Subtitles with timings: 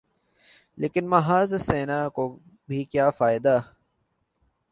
[0.77, 3.55] لیکن محض سینہ کوبی کا کیا فائدہ؟